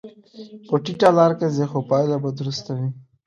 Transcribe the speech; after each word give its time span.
په 0.69 0.75
ټیټه 0.83 1.09
لار 1.17 1.31
کې 1.39 1.47
ځې، 1.55 1.65
خو 1.71 1.79
پایله 1.89 2.17
به 2.23 2.29
درسته 2.39 2.71
وي. 2.79 2.89